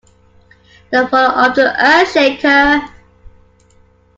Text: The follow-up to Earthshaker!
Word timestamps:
The 0.89 1.07
follow-up 1.09 1.53
to 1.53 1.75
Earthshaker! 1.77 2.89